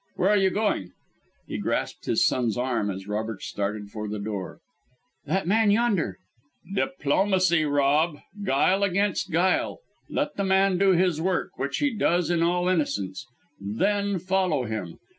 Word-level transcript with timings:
Where 0.15 0.29
are 0.31 0.37
you 0.37 0.49
going?" 0.49 0.93
He 1.47 1.59
grasped 1.59 2.05
his 2.05 2.25
son's 2.25 2.57
arm 2.57 2.89
as 2.89 3.07
Robert 3.07 3.43
started 3.43 3.91
for 3.91 4.07
the 4.07 4.17
door. 4.17 4.57
"That 5.27 5.45
man 5.45 5.69
yonder" 5.69 6.17
"Diplomacy, 6.75 7.65
Rob! 7.65 8.17
Guile 8.43 8.81
against 8.81 9.29
guile. 9.29 9.77
Let 10.09 10.37
the 10.37 10.43
man 10.43 10.79
do 10.79 10.93
his 10.93 11.21
work, 11.21 11.51
which 11.59 11.77
he 11.77 11.93
does 11.95 12.31
in 12.31 12.41
all 12.41 12.67
innocence; 12.67 13.27
then 13.59 14.17
follow 14.17 14.63
him. 14.65 14.97